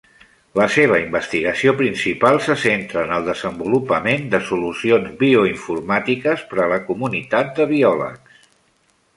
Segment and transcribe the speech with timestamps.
[0.59, 6.83] La seva investigació principal se centra en el desenvolupament de solucions bioinformàtiques per a la
[6.91, 8.45] comunitat de biòlegs.